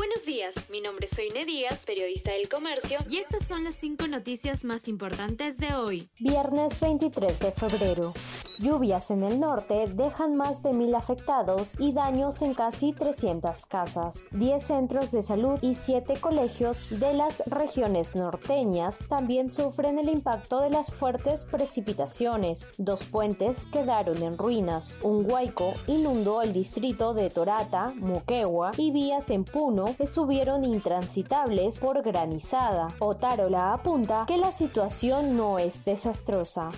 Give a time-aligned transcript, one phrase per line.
[0.00, 4.06] Buenos días, mi nombre es Soine Díaz, periodista del comercio, y estas son las cinco
[4.06, 6.08] noticias más importantes de hoy.
[6.18, 8.14] Viernes 23 de febrero.
[8.58, 14.28] Lluvias en el norte dejan más de mil afectados y daños en casi 300 casas.
[14.32, 20.60] 10 centros de salud y 7 colegios de las regiones norteñas también sufren el impacto
[20.60, 22.74] de las fuertes precipitaciones.
[22.76, 24.98] Dos puentes quedaron en ruinas.
[25.02, 32.02] Un huaico inundó el distrito de Torata, Moquegua y vías en Puno estuvieron intransitables por
[32.02, 32.94] granizada.
[32.98, 36.70] Otárola apunta que la situación no es desastrosa.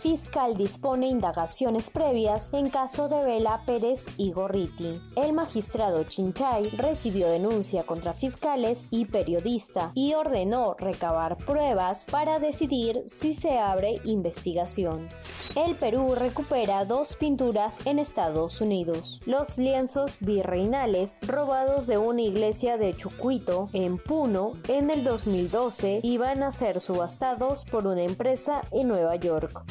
[0.00, 5.00] Fiscal dispone indagaciones previas en caso de Vela Pérez y Gorriti.
[5.16, 13.02] El magistrado Chinchay recibió denuncia contra fiscales y periodista y ordenó recabar pruebas para decidir
[13.08, 15.08] si se abre investigación.
[15.56, 19.20] El Perú recupera dos pinturas en Estados Unidos.
[19.26, 26.44] Los lienzos virreinales robados de una iglesia de Chucuito, en Puno, en el 2012 iban
[26.44, 29.64] a ser subastados por una empresa en Nueva York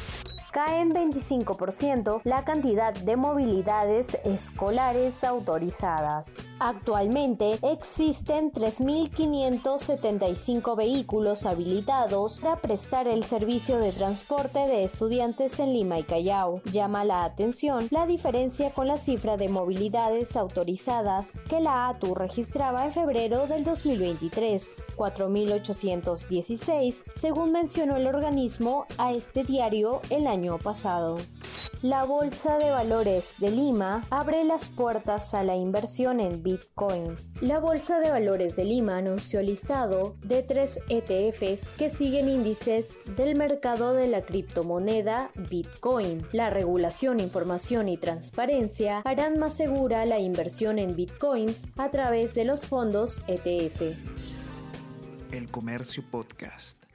[0.50, 6.36] cae en 25% la cantidad de movilidades escolares autorizadas.
[6.58, 15.98] Actualmente existen 3.575 vehículos habilitados para prestar el servicio de transporte de estudiantes en Lima
[15.98, 16.60] y Callao.
[16.72, 22.84] Llama la atención la diferencia con la cifra de movilidades autorizadas que la ATU registraba
[22.84, 31.16] en febrero del 2023, 4.816, según mencionó el organismo a este diario el año pasado.
[31.82, 37.16] La Bolsa de Valores de Lima abre las puertas a la inversión en Bitcoin.
[37.40, 42.98] La Bolsa de Valores de Lima anunció el listado de tres ETFs que siguen índices
[43.16, 46.26] del mercado de la criptomoneda Bitcoin.
[46.32, 52.44] La regulación, información y transparencia harán más segura la inversión en Bitcoins a través de
[52.44, 53.82] los fondos ETF.
[55.32, 56.87] El Comercio Podcast.